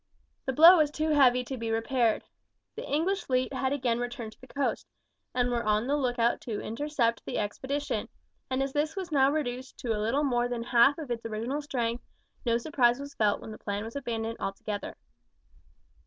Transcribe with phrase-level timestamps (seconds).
[0.47, 2.23] The blow was too heavy to be repaired.
[2.75, 4.87] The English fleet had again returned to the coast,
[5.35, 8.09] and were on the lookout to intercept the expedition,
[8.49, 11.61] and as this was now reduced to a little more than half of its original
[11.61, 12.03] strength
[12.47, 14.97] no surprise was felt when the plan was abandoned altogether.